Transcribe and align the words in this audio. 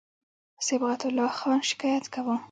صبغت 0.67 1.01
الله 1.09 1.31
خان 1.39 1.59
شکایت 1.69 2.05
کاوه. 2.13 2.35